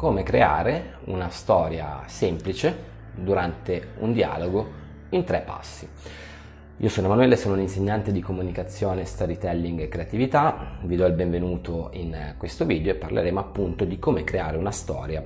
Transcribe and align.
come 0.00 0.22
creare 0.22 0.94
una 1.08 1.28
storia 1.28 2.04
semplice 2.06 2.74
durante 3.14 3.88
un 3.98 4.14
dialogo 4.14 4.66
in 5.10 5.24
tre 5.24 5.42
passi. 5.42 5.86
Io 6.78 6.88
sono 6.88 7.06
Emanuele, 7.06 7.36
sono 7.36 7.52
un 7.52 7.60
insegnante 7.60 8.10
di 8.10 8.22
comunicazione, 8.22 9.04
storytelling 9.04 9.78
e 9.78 9.88
creatività. 9.88 10.78
Vi 10.80 10.96
do 10.96 11.04
il 11.04 11.12
benvenuto 11.12 11.90
in 11.92 12.32
questo 12.38 12.64
video 12.64 12.92
e 12.92 12.94
parleremo 12.94 13.38
appunto 13.38 13.84
di 13.84 13.98
come 13.98 14.24
creare 14.24 14.56
una 14.56 14.70
storia 14.70 15.22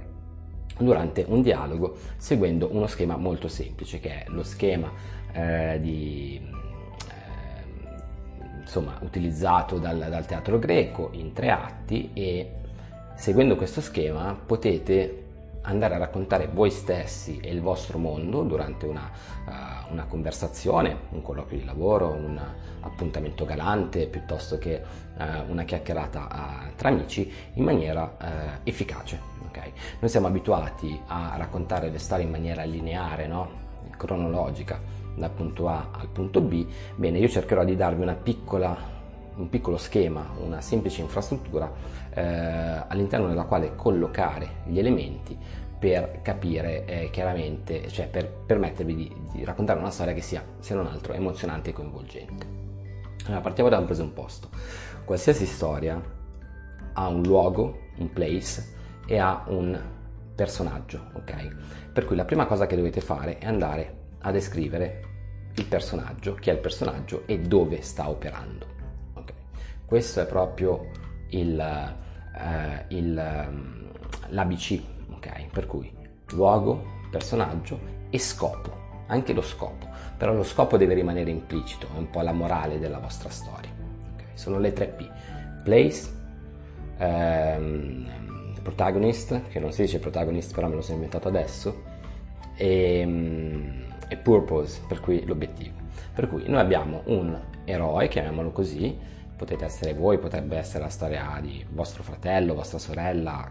durante 0.76 1.24
un 1.28 1.40
dialogo 1.40 1.96
seguendo 2.16 2.68
uno 2.72 2.88
schema 2.88 3.16
molto 3.16 3.46
semplice 3.46 4.00
che 4.00 4.24
è 4.24 4.24
lo 4.26 4.42
schema 4.42 4.90
eh, 5.34 5.78
di, 5.80 6.40
eh, 7.08 8.60
insomma, 8.60 8.98
utilizzato 9.02 9.78
dal, 9.78 10.04
dal 10.10 10.26
teatro 10.26 10.58
greco 10.58 11.10
in 11.12 11.32
tre 11.32 11.50
atti 11.50 12.10
e 12.12 12.54
seguendo 13.14 13.56
questo 13.56 13.80
schema 13.80 14.34
potete 14.34 15.24
andare 15.66 15.94
a 15.94 15.98
raccontare 15.98 16.48
voi 16.52 16.70
stessi 16.70 17.38
e 17.40 17.50
il 17.50 17.60
vostro 17.60 17.98
mondo 17.98 18.42
durante 18.42 18.86
una, 18.86 19.10
uh, 19.46 19.92
una 19.92 20.04
conversazione, 20.04 20.96
un 21.10 21.22
colloquio 21.22 21.58
di 21.58 21.64
lavoro, 21.64 22.10
un 22.10 22.38
appuntamento 22.80 23.44
galante 23.44 24.06
piuttosto 24.06 24.58
che 24.58 24.82
uh, 25.16 25.50
una 25.50 25.64
chiacchierata 25.64 26.28
uh, 26.30 26.74
tra 26.76 26.88
amici 26.88 27.30
in 27.54 27.64
maniera 27.64 28.60
efficace. 28.62 29.18
Okay? 29.48 29.72
Noi 30.00 30.10
siamo 30.10 30.26
abituati 30.26 31.00
a 31.06 31.34
raccontare 31.36 31.88
le 31.88 31.98
storie 31.98 32.24
in 32.24 32.30
maniera 32.30 32.62
lineare, 32.64 33.26
no? 33.26 33.62
cronologica, 33.96 34.80
dal 35.14 35.30
punto 35.30 35.68
A 35.68 35.90
al 35.92 36.08
punto 36.08 36.40
B. 36.40 36.66
Bene, 36.96 37.18
io 37.18 37.28
cercherò 37.28 37.64
di 37.64 37.76
darvi 37.76 38.02
una 38.02 38.14
piccola 38.14 38.76
un 39.36 39.48
piccolo 39.48 39.76
schema, 39.76 40.30
una 40.38 40.60
semplice 40.60 41.00
infrastruttura 41.00 41.70
eh, 42.10 42.22
all'interno 42.88 43.26
della 43.26 43.44
quale 43.44 43.74
collocare 43.74 44.62
gli 44.66 44.78
elementi 44.78 45.36
per 45.78 46.20
capire 46.22 46.84
eh, 46.86 47.10
chiaramente, 47.10 47.88
cioè 47.88 48.08
per 48.08 48.26
permettervi 48.30 48.94
di, 48.94 49.16
di, 49.32 49.44
raccontare 49.44 49.78
una 49.78 49.90
storia 49.90 50.14
che 50.14 50.22
sia, 50.22 50.42
se 50.58 50.74
non 50.74 50.86
altro, 50.86 51.12
emozionante 51.12 51.70
e 51.70 51.72
coinvolgente. 51.72 52.46
Allora, 53.26 53.40
partiamo 53.40 53.68
da 53.68 53.78
un 53.78 53.84
presupposto. 53.84 54.48
Qualsiasi 55.04 55.44
storia 55.44 56.00
ha 56.94 57.08
un 57.08 57.22
luogo, 57.22 57.80
un 57.98 58.10
place 58.12 58.72
e 59.06 59.18
ha 59.18 59.44
un 59.48 59.78
personaggio, 60.34 61.10
ok? 61.14 61.90
Per 61.92 62.04
cui 62.06 62.16
la 62.16 62.24
prima 62.24 62.46
cosa 62.46 62.66
che 62.66 62.76
dovete 62.76 63.00
fare 63.00 63.38
è 63.38 63.46
andare 63.46 64.02
a 64.20 64.30
descrivere 64.30 65.02
il 65.56 65.66
personaggio, 65.66 66.34
chi 66.34 66.50
è 66.50 66.52
il 66.52 66.58
personaggio 66.58 67.24
e 67.26 67.38
dove 67.40 67.82
sta 67.82 68.08
operando. 68.08 68.83
Questo 69.86 70.20
è 70.20 70.26
proprio 70.26 70.90
il, 71.30 71.60
eh, 71.60 72.84
il, 72.88 73.18
ehm, 73.18 73.90
l'ABC, 74.28 74.80
ok? 75.12 75.46
Per 75.52 75.66
cui 75.66 75.92
luogo, 76.30 76.82
personaggio 77.10 77.78
e 78.10 78.18
scopo, 78.18 78.82
anche 79.06 79.32
lo 79.32 79.42
scopo, 79.42 79.86
però 80.16 80.32
lo 80.32 80.42
scopo 80.42 80.76
deve 80.76 80.94
rimanere 80.94 81.30
implicito, 81.30 81.86
è 81.94 81.98
un 81.98 82.10
po' 82.10 82.22
la 82.22 82.32
morale 82.32 82.78
della 82.78 82.98
vostra 82.98 83.28
storia. 83.28 83.70
Okay? 84.14 84.26
Sono 84.34 84.58
le 84.58 84.72
tre 84.72 84.86
P, 84.86 85.08
place, 85.62 86.10
ehm, 86.98 88.08
protagonist, 88.62 89.48
che 89.48 89.60
non 89.60 89.72
si 89.72 89.82
dice 89.82 89.98
protagonist 89.98 90.54
però 90.54 90.68
me 90.68 90.76
lo 90.76 90.80
sono 90.80 90.96
inventato 90.96 91.28
adesso, 91.28 91.82
e, 92.56 92.98
ehm, 93.00 93.84
e 94.08 94.16
purpose, 94.16 94.80
per 94.88 95.00
cui 95.00 95.24
l'obiettivo. 95.26 95.82
Per 96.14 96.28
cui 96.28 96.44
noi 96.48 96.60
abbiamo 96.60 97.02
un 97.06 97.38
eroe, 97.64 98.08
chiamiamolo 98.08 98.50
così, 98.50 98.96
potete 99.36 99.64
essere 99.64 99.94
voi, 99.94 100.18
potrebbe 100.18 100.56
essere 100.56 100.84
la 100.84 100.90
storia 100.90 101.38
di 101.40 101.64
vostro 101.70 102.02
fratello, 102.02 102.54
vostra 102.54 102.78
sorella, 102.78 103.50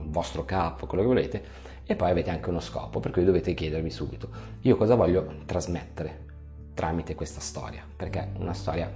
il 0.00 0.10
vostro 0.10 0.44
capo, 0.44 0.86
quello 0.86 1.02
che 1.02 1.08
volete, 1.08 1.44
e 1.84 1.96
poi 1.96 2.10
avete 2.10 2.30
anche 2.30 2.48
uno 2.48 2.60
scopo, 2.60 3.00
per 3.00 3.10
cui 3.10 3.24
dovete 3.24 3.54
chiedervi 3.54 3.90
subito, 3.90 4.28
io 4.62 4.76
cosa 4.76 4.94
voglio 4.94 5.42
trasmettere 5.46 6.30
tramite 6.74 7.14
questa 7.14 7.40
storia, 7.40 7.84
perché 7.96 8.30
una 8.38 8.54
storia 8.54 8.90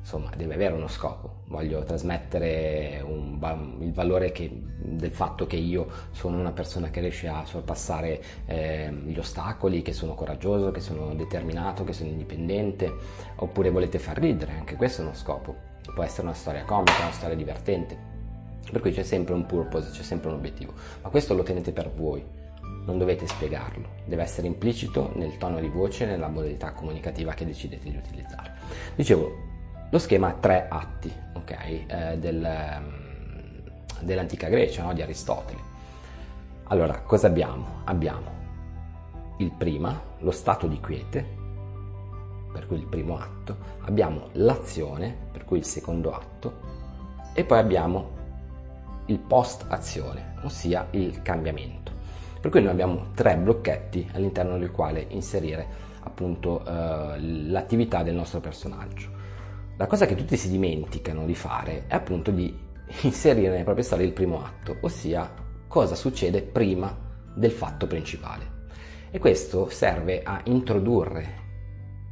insomma 0.00 0.30
deve 0.36 0.54
avere 0.54 0.74
uno 0.74 0.88
scopo, 0.88 1.42
voglio 1.48 1.82
trasmettere 1.84 3.02
un, 3.04 3.38
il 3.80 3.92
valore 3.92 4.32
che, 4.32 4.50
del 4.50 5.10
fatto 5.10 5.46
che 5.46 5.56
io 5.56 5.88
sono 6.12 6.38
una 6.38 6.52
persona 6.52 6.90
che 6.90 7.00
riesce 7.00 7.28
a 7.28 7.44
sorpassare 7.44 8.22
eh, 8.46 8.92
gli 9.04 9.18
ostacoli, 9.18 9.82
che 9.82 9.92
sono 9.92 10.14
coraggioso, 10.14 10.70
che 10.70 10.80
sono 10.80 11.14
determinato, 11.14 11.84
che 11.84 11.92
sono 11.92 12.08
indipendente, 12.08 12.92
oppure 13.36 13.70
volete 13.70 13.98
far 13.98 14.18
ridere, 14.18 14.52
anche 14.52 14.76
questo 14.76 15.02
è 15.02 15.04
uno 15.04 15.14
scopo, 15.14 15.54
può 15.94 16.02
essere 16.02 16.22
una 16.22 16.34
storia 16.34 16.64
comica, 16.64 17.02
una 17.02 17.12
storia 17.12 17.36
divertente, 17.36 17.96
per 18.70 18.80
cui 18.80 18.92
c'è 18.92 19.02
sempre 19.02 19.34
un 19.34 19.46
purpose, 19.46 19.90
c'è 19.90 20.02
sempre 20.02 20.30
un 20.30 20.36
obiettivo, 20.36 20.72
ma 21.02 21.08
questo 21.08 21.34
lo 21.34 21.42
tenete 21.42 21.72
per 21.72 21.90
voi, 21.90 22.24
non 22.84 22.96
dovete 22.96 23.26
spiegarlo, 23.26 23.88
deve 24.06 24.22
essere 24.22 24.46
implicito 24.46 25.12
nel 25.14 25.36
tono 25.36 25.60
di 25.60 25.68
voce, 25.68 26.06
nella 26.06 26.28
modalità 26.28 26.72
comunicativa 26.72 27.34
che 27.34 27.44
decidete 27.44 27.90
di 27.90 27.96
utilizzare. 27.96 28.54
Dicevo, 28.94 29.47
lo 29.90 29.98
schema 29.98 30.28
ha 30.28 30.32
tre 30.32 30.66
atti 30.68 31.12
okay, 31.34 31.86
eh, 31.86 32.18
del, 32.18 32.44
ehm, 32.44 33.08
dell'antica 34.00 34.48
Grecia, 34.48 34.82
no? 34.82 34.92
di 34.92 35.02
Aristotele. 35.02 35.60
Allora, 36.64 37.00
cosa 37.00 37.28
abbiamo? 37.28 37.80
Abbiamo 37.84 38.36
il 39.38 39.50
prima, 39.52 39.98
lo 40.18 40.30
stato 40.30 40.66
di 40.66 40.78
quiete, 40.80 41.36
per 42.52 42.66
cui 42.66 42.76
il 42.76 42.86
primo 42.86 43.16
atto, 43.18 43.56
abbiamo 43.82 44.28
l'azione, 44.32 45.16
per 45.32 45.44
cui 45.44 45.58
il 45.58 45.64
secondo 45.64 46.12
atto, 46.12 46.66
e 47.32 47.44
poi 47.44 47.58
abbiamo 47.58 48.16
il 49.06 49.18
post-azione, 49.18 50.34
ossia 50.42 50.88
il 50.90 51.22
cambiamento. 51.22 51.92
Per 52.40 52.50
cui 52.50 52.60
noi 52.60 52.72
abbiamo 52.72 53.06
tre 53.14 53.36
blocchetti 53.36 54.10
all'interno 54.12 54.58
del 54.58 54.70
quale 54.70 55.06
inserire 55.08 55.86
appunto 56.02 56.64
eh, 56.64 57.18
l'attività 57.20 58.02
del 58.02 58.14
nostro 58.14 58.40
personaggio. 58.40 59.17
La 59.78 59.86
cosa 59.86 60.06
che 60.06 60.16
tutti 60.16 60.36
si 60.36 60.50
dimenticano 60.50 61.24
di 61.24 61.36
fare 61.36 61.84
è 61.86 61.94
appunto 61.94 62.32
di 62.32 62.52
inserire 63.02 63.50
nelle 63.50 63.62
proprie 63.62 63.84
storie 63.84 64.06
il 64.06 64.12
primo 64.12 64.44
atto, 64.44 64.78
ossia 64.80 65.32
cosa 65.68 65.94
succede 65.94 66.42
prima 66.42 66.98
del 67.32 67.52
fatto 67.52 67.86
principale. 67.86 68.56
E 69.08 69.20
questo 69.20 69.70
serve 69.70 70.24
a 70.24 70.40
introdurre 70.46 71.46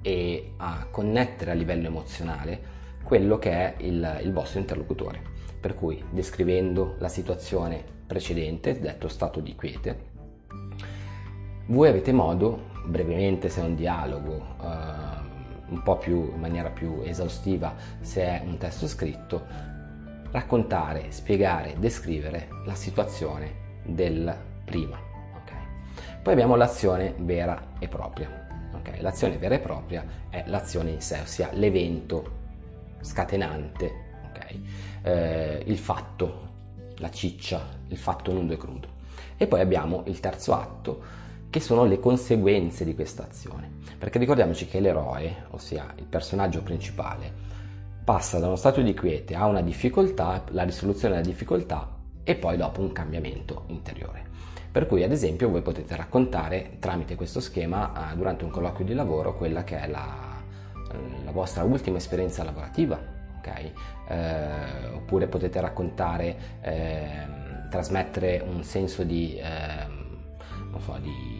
e 0.01 0.53
a 0.59 0.87
connettere 0.93 1.51
a 1.51 1.55
livello 1.55 1.89
emozionale 1.89 2.75
quello 3.03 3.37
che 3.37 3.51
è 3.51 3.75
il, 3.79 4.21
il 4.23 4.33
vostro 4.33 4.61
interlocutore. 4.61 5.21
Per 5.61 5.75
cui 5.75 6.01
descrivendo 6.11 6.95
la 7.01 7.09
situazione 7.09 7.83
precedente, 8.07 8.79
detto 8.79 9.09
stato 9.09 9.41
di 9.41 9.57
quiete, 9.57 10.11
voi 11.67 11.89
avete 11.89 12.13
modo, 12.13 12.71
brevemente 12.87 13.49
se 13.49 13.61
è 13.61 13.65
un 13.65 13.75
dialogo, 13.75 14.55
eh, 14.63 15.26
un 15.69 15.83
po' 15.83 15.97
più 15.97 16.33
in 16.33 16.41
maniera 16.41 16.71
più 16.71 17.01
esaustiva 17.03 17.75
se 18.01 18.23
è 18.23 18.43
un 18.45 18.57
testo 18.57 18.87
scritto, 18.87 19.45
raccontare, 20.31 21.11
spiegare, 21.11 21.77
descrivere 21.79 22.49
la 22.65 22.75
situazione 22.75 23.65
del 23.85 24.35
prima. 24.65 24.99
Okay? 25.43 25.59
Poi 26.23 26.33
abbiamo 26.33 26.57
l'azione 26.57 27.15
vera 27.19 27.73
e 27.79 27.89
propria. 27.89 28.47
Okay? 28.79 29.01
L'azione 29.01 29.39
vera 29.39 29.55
e 29.55 29.61
propria 29.61 30.05
è 30.29 30.45
l'azione 30.47 30.91
in 30.91 31.01
sé, 31.01 31.21
ossia 31.21 31.51
l'evento 31.53 32.45
scatenante, 33.01 33.93
okay? 34.29 34.65
eh, 35.03 35.63
il 35.67 35.79
fatto, 35.79 36.49
la 36.97 37.11
ciccia, 37.11 37.63
il 37.89 37.97
fatto 37.97 38.33
nudo 38.33 38.53
e 38.53 38.57
crudo. 38.57 38.89
E 39.37 39.47
poi 39.47 39.61
abbiamo 39.61 40.03
il 40.07 40.19
terzo 40.21 40.55
atto, 40.55 41.25
che 41.51 41.61
sono 41.61 41.85
le 41.85 41.99
conseguenze 41.99 42.85
di 42.85 42.95
questa 42.95 43.25
azione. 43.25 43.71
Perché 43.99 44.19
ricordiamoci 44.19 44.67
che 44.67 44.81
l'eroe, 44.81 45.47
ossia 45.51 45.95
il 45.97 46.05
personaggio 46.05 46.63
principale, 46.63 47.33
passa 48.05 48.39
da 48.39 48.47
uno 48.47 48.57
stato 48.57 48.83
di 48.83 48.95
quiete 48.95 49.35
a 49.35 49.47
una 49.47 49.63
difficoltà, 49.63 50.45
la 50.51 50.63
risoluzione 50.63 51.15
della 51.15 51.27
difficoltà 51.27 51.95
e 52.23 52.35
poi 52.37 52.57
dopo 52.57 52.81
un 52.81 52.93
cambiamento 52.93 53.65
interiore. 53.69 54.25
Per 54.71 54.87
cui 54.87 55.03
ad 55.03 55.11
esempio 55.11 55.49
voi 55.49 55.63
potete 55.63 55.97
raccontare 55.97 56.77
tramite 56.79 57.15
questo 57.15 57.41
schema 57.41 58.13
eh, 58.13 58.17
durante 58.17 58.45
un 58.45 58.51
colloquio 58.51 58.85
di 58.85 58.95
lavoro 58.95 59.35
quella 59.35 59.65
che 59.65 59.81
è 59.81 59.89
la, 59.89 60.37
la 61.25 61.31
vostra 61.31 61.65
ultima 61.65 61.97
esperienza 61.97 62.45
lavorativa, 62.45 63.01
ok? 63.39 63.71
Eh, 64.09 64.89
oppure 64.95 65.29
potete 65.29 65.61
raccontare, 65.61 66.37
eh, 66.61 67.09
trasmettere 67.71 68.45
un 68.47 68.63
senso 68.63 69.03
di, 69.03 69.39
ehm, 69.41 70.19
so, 70.79 70.99
di 71.01 71.36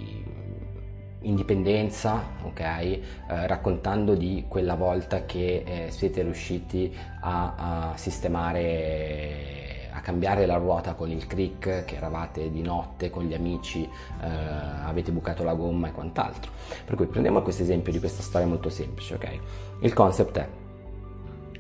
indipendenza, 1.21 2.23
ok? 2.43 2.61
Eh, 2.61 3.01
raccontando 3.27 4.15
di 4.15 4.45
quella 4.49 4.75
volta 4.75 5.25
che 5.25 5.63
eh, 5.65 5.91
siete 5.91 6.23
riusciti 6.23 6.95
a, 7.21 7.91
a, 7.91 7.97
sistemare, 7.97 9.89
a 9.93 10.01
cambiare 10.01 10.47
la 10.47 10.57
ruota 10.57 10.95
con 10.95 11.11
il 11.11 11.27
crick, 11.27 11.85
che 11.85 11.97
eravate 11.97 12.51
di 12.51 12.63
notte 12.63 13.11
con 13.11 13.25
gli 13.25 13.35
amici, 13.35 13.83
eh, 13.83 14.27
avete 14.27 15.11
bucato 15.11 15.43
la 15.43 15.55
gomma 15.55 15.89
e 15.89 15.93
quant'altro. 15.93 16.53
Per 16.85 16.95
cui 16.95 17.07
prendiamo 17.07 17.43
questo 17.43 17.63
esempio 17.63 17.93
di 17.93 17.99
questa 17.99 18.23
storia 18.23 18.47
molto 18.47 18.69
semplice, 18.69 19.15
ok? 19.15 19.39
Il 19.81 19.93
concept 19.93 20.39
è 20.39 20.49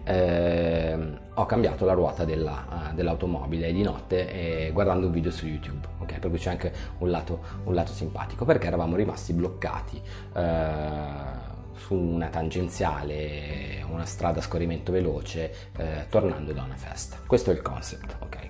eh, 0.06 0.96
ho 1.34 1.46
cambiato 1.46 1.84
la 1.84 1.94
ruota 1.94 2.24
della, 2.24 2.90
uh, 2.90 2.94
dell'automobile 2.94 3.72
di 3.72 3.82
notte 3.82 4.30
eh, 4.66 4.70
guardando 4.72 5.06
un 5.06 5.12
video 5.12 5.32
su 5.32 5.46
YouTube, 5.46 5.84
ok? 5.98 6.18
Per 6.20 6.30
cui 6.30 6.38
c'è 6.38 6.50
anche 6.50 6.72
un 6.98 7.10
lato, 7.10 7.40
un 7.64 7.74
lato 7.74 7.92
simpatico, 7.92 8.44
perché 8.44 8.68
eravamo 8.68 8.94
rimasti 8.94 9.32
bloccati 9.32 10.00
eh, 10.34 11.54
su 11.74 11.94
una 11.94 12.28
tangenziale, 12.28 13.84
una 13.90 14.04
strada 14.04 14.38
a 14.38 14.42
scorrimento 14.42 14.92
veloce, 14.92 15.52
eh, 15.76 16.06
tornando 16.08 16.52
da 16.52 16.62
una 16.62 16.76
festa. 16.76 17.16
Questo 17.26 17.50
è 17.50 17.54
il 17.54 17.62
concept, 17.62 18.16
ok? 18.20 18.48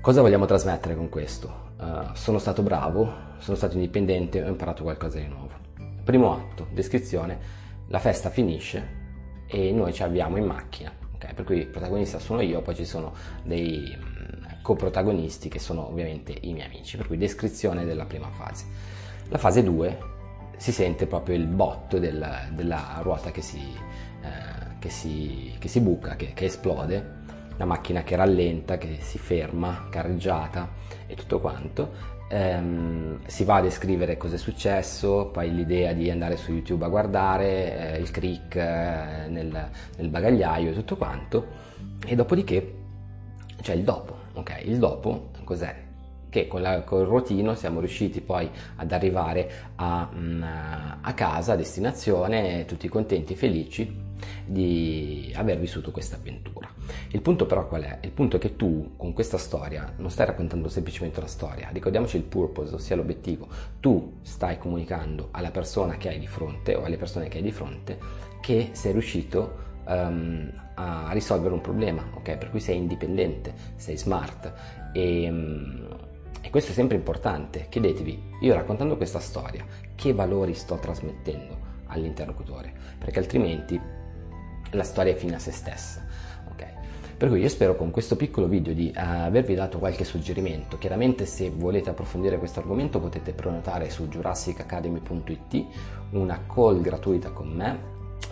Cosa 0.00 0.22
vogliamo 0.22 0.46
trasmettere 0.46 0.96
con 0.96 1.08
questo? 1.10 1.70
Uh, 1.78 2.14
sono 2.14 2.38
stato 2.38 2.62
bravo, 2.62 3.12
sono 3.38 3.56
stato 3.56 3.74
indipendente, 3.74 4.42
ho 4.42 4.48
imparato 4.48 4.82
qualcosa 4.82 5.18
di 5.18 5.26
nuovo. 5.26 5.50
Primo 6.02 6.32
atto, 6.32 6.66
descrizione, 6.72 7.38
la 7.88 7.98
festa 7.98 8.30
finisce 8.30 9.01
e 9.52 9.70
noi 9.70 9.92
ci 9.92 10.02
avviamo 10.02 10.38
in 10.38 10.46
macchina, 10.46 10.90
okay? 11.14 11.34
per 11.34 11.44
cui 11.44 11.58
il 11.58 11.66
protagonista 11.66 12.18
sono 12.18 12.40
io, 12.40 12.62
poi 12.62 12.74
ci 12.74 12.86
sono 12.86 13.12
dei 13.42 13.94
mm, 13.94 14.44
coprotagonisti 14.62 15.50
che 15.50 15.58
sono 15.58 15.88
ovviamente 15.88 16.34
i 16.40 16.54
miei 16.54 16.66
amici, 16.66 16.96
per 16.96 17.06
cui 17.06 17.18
descrizione 17.18 17.84
della 17.84 18.06
prima 18.06 18.30
fase. 18.30 18.64
La 19.28 19.36
fase 19.36 19.62
2 19.62 19.98
si 20.56 20.72
sente 20.72 21.06
proprio 21.06 21.36
il 21.36 21.46
botto 21.46 21.98
del, 21.98 22.48
della 22.54 23.00
ruota 23.02 23.30
che 23.30 23.42
si, 23.42 23.60
eh, 23.60 24.78
che 24.78 24.88
si, 24.88 25.54
che 25.58 25.68
si 25.68 25.80
buca, 25.80 26.16
che, 26.16 26.32
che 26.32 26.46
esplode 26.46 27.20
la 27.62 27.68
macchina 27.68 28.02
che 28.02 28.16
rallenta, 28.16 28.76
che 28.76 28.98
si 29.00 29.18
ferma, 29.18 29.86
carreggiata 29.88 30.68
e 31.06 31.14
tutto 31.14 31.38
quanto. 31.38 32.10
Ehm, 32.28 33.20
si 33.26 33.44
va 33.44 33.56
a 33.56 33.60
descrivere 33.60 34.16
cosa 34.16 34.34
è 34.34 34.38
successo, 34.38 35.26
poi 35.26 35.54
l'idea 35.54 35.92
di 35.92 36.10
andare 36.10 36.36
su 36.36 36.50
YouTube 36.50 36.84
a 36.84 36.88
guardare, 36.88 37.94
eh, 37.94 37.98
il 37.98 38.10
crick 38.10 38.56
eh, 38.56 39.28
nel, 39.28 39.70
nel, 39.96 40.08
bagagliaio 40.08 40.70
e 40.70 40.74
tutto 40.74 40.96
quanto. 40.96 41.46
E 42.04 42.16
dopodiché 42.16 42.74
c'è 43.60 43.74
il 43.74 43.84
dopo, 43.84 44.16
ok? 44.32 44.62
Il 44.64 44.78
dopo 44.78 45.30
cos'è? 45.44 45.90
Che 46.32 46.46
con, 46.46 46.62
la, 46.62 46.80
con, 46.80 47.02
il 47.02 47.06
ruotino 47.06 47.54
siamo 47.54 47.78
riusciti 47.78 48.22
poi 48.22 48.48
ad 48.76 48.90
arrivare 48.90 49.50
a, 49.76 50.08
mm, 50.10 50.42
a 51.02 51.12
casa, 51.12 51.52
a 51.52 51.56
destinazione, 51.56 52.64
tutti 52.64 52.88
contenti 52.88 53.34
felici 53.34 54.10
di 54.46 55.30
aver 55.36 55.58
vissuto 55.58 55.90
questa 55.90 56.16
avventura. 56.16 56.70
Il 57.10 57.20
punto 57.20 57.44
però 57.44 57.68
qual 57.68 57.82
è? 57.82 57.98
Il 58.00 58.12
punto 58.12 58.36
è 58.36 58.38
che 58.38 58.56
tu 58.56 58.92
con 58.96 59.12
questa 59.12 59.36
storia 59.36 59.92
non 59.98 60.10
stai 60.10 60.24
raccontando 60.24 60.70
semplicemente 60.70 61.18
una 61.18 61.28
storia, 61.28 61.68
ricordiamoci 61.70 62.16
il 62.16 62.22
purpose, 62.22 62.74
ossia 62.74 62.96
l'obiettivo, 62.96 63.48
tu 63.78 64.14
stai 64.22 64.56
comunicando 64.56 65.28
alla 65.32 65.50
persona 65.50 65.98
che 65.98 66.08
hai 66.08 66.18
di 66.18 66.26
fronte 66.26 66.74
o 66.74 66.84
alle 66.84 66.96
persone 66.96 67.28
che 67.28 67.36
hai 67.38 67.42
di 67.42 67.52
fronte 67.52 67.98
che 68.40 68.70
sei 68.72 68.92
riuscito 68.92 69.70
um, 69.86 70.50
a 70.74 71.10
risolvere 71.12 71.52
un 71.52 71.60
problema, 71.60 72.02
ok? 72.14 72.38
Per 72.38 72.48
cui 72.48 72.60
sei 72.60 72.78
indipendente, 72.78 73.52
sei 73.76 73.98
smart 73.98 74.52
e... 74.94 75.28
Um, 75.28 76.10
e 76.40 76.50
questo 76.50 76.72
è 76.72 76.74
sempre 76.74 76.96
importante. 76.96 77.66
Chiedetevi, 77.68 78.22
io 78.40 78.54
raccontando 78.54 78.96
questa 78.96 79.20
storia, 79.20 79.64
che 79.94 80.12
valori 80.12 80.54
sto 80.54 80.76
trasmettendo 80.76 81.70
all'interlocutore? 81.86 82.72
Perché 82.98 83.18
altrimenti 83.18 83.80
la 84.70 84.84
storia 84.84 85.12
è 85.12 85.16
fine 85.16 85.36
a 85.36 85.38
se 85.38 85.52
stessa. 85.52 86.06
Per 87.22 87.30
cui 87.30 87.40
io 87.40 87.48
spero 87.48 87.76
con 87.76 87.92
questo 87.92 88.16
piccolo 88.16 88.48
video 88.48 88.74
di 88.74 88.92
uh, 88.92 88.98
avervi 88.98 89.54
dato 89.54 89.78
qualche 89.78 90.02
suggerimento. 90.02 90.76
Chiaramente 90.76 91.24
se 91.24 91.50
volete 91.50 91.88
approfondire 91.88 92.36
questo 92.36 92.58
argomento 92.58 92.98
potete 92.98 93.32
prenotare 93.32 93.90
su 93.90 94.08
jurassicacademy.it 94.08 95.66
una 96.10 96.44
call 96.52 96.80
gratuita 96.80 97.30
con 97.30 97.46
me 97.46 97.78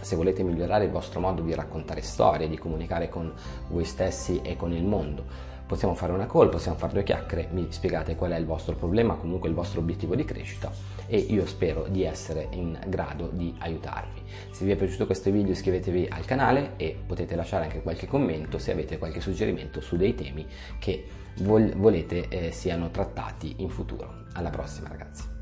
se 0.01 0.17
volete 0.17 0.43
migliorare 0.43 0.85
il 0.85 0.91
vostro 0.91 1.21
modo 1.21 1.43
di 1.43 1.55
raccontare 1.55 2.03
storie, 2.03 2.49
di 2.49 2.59
comunicare 2.59 3.09
con 3.09 3.33
voi 3.69 3.85
stessi 3.85 4.41
e 4.43 4.57
con 4.57 4.73
il 4.73 4.85
mondo 4.85 5.49
possiamo 5.71 5.95
fare 5.95 6.11
una 6.11 6.27
call, 6.27 6.49
possiamo 6.51 6.77
fare 6.77 6.95
due 6.95 7.05
chiacchiere, 7.05 7.47
mi 7.53 7.69
spiegate 7.71 8.17
qual 8.17 8.33
è 8.33 8.37
il 8.37 8.45
vostro 8.45 8.75
problema, 8.75 9.15
comunque 9.15 9.49
il 9.49 9.55
vostro 9.55 9.79
obiettivo 9.79 10.17
di 10.17 10.25
crescita 10.25 10.73
e 11.07 11.17
io 11.17 11.47
spero 11.47 11.87
di 11.89 12.03
essere 12.03 12.49
in 12.51 12.77
grado 12.89 13.31
di 13.33 13.55
aiutarvi. 13.57 14.21
Se 14.51 14.65
vi 14.65 14.73
è 14.73 14.77
piaciuto 14.77 15.07
questo 15.07 15.31
video 15.31 15.53
iscrivetevi 15.53 16.09
al 16.11 16.25
canale 16.25 16.73
e 16.77 16.99
potete 17.07 17.37
lasciare 17.37 17.67
anche 17.67 17.83
qualche 17.83 18.09
commento 18.09 18.59
se 18.59 18.73
avete 18.73 18.99
qualche 18.99 19.21
suggerimento 19.21 19.81
su 19.81 19.97
dei 19.97 20.17
temi 20.17 20.45
che 20.81 21.05
vol- 21.43 21.73
volete 21.77 22.27
eh, 22.27 22.51
siano 22.51 22.91
trattati 22.91 23.55
in 23.59 23.69
futuro. 23.69 24.25
Alla 24.33 24.51
prossima 24.51 24.89
ragazzi. 24.89 25.40